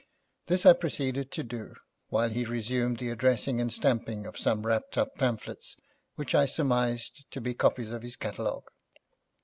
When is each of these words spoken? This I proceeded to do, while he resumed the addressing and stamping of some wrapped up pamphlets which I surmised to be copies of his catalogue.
This 0.47 0.65
I 0.65 0.73
proceeded 0.73 1.29
to 1.33 1.43
do, 1.43 1.75
while 2.09 2.31
he 2.31 2.43
resumed 2.43 2.97
the 2.97 3.09
addressing 3.11 3.61
and 3.61 3.71
stamping 3.71 4.25
of 4.25 4.35
some 4.35 4.65
wrapped 4.65 4.97
up 4.97 5.13
pamphlets 5.15 5.77
which 6.15 6.33
I 6.33 6.47
surmised 6.47 7.29
to 7.29 7.39
be 7.39 7.53
copies 7.53 7.91
of 7.91 8.01
his 8.01 8.15
catalogue. 8.15 8.65